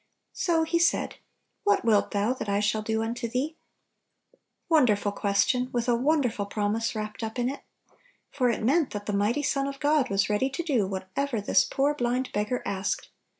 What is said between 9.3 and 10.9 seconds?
Son of God was ready to do